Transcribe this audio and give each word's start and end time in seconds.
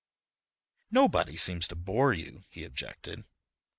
"Nobody 0.89 1.37
seems 1.37 1.67
to 1.67 1.75
bore 1.75 2.11
you," 2.11 2.43
he 2.49 2.63
objected. 2.63 3.23